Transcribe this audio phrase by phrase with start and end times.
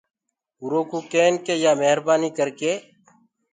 [0.61, 2.73] اورو ڪوُ ڪين ڪي يآ مهربآنيٚ ڪر ڪي۔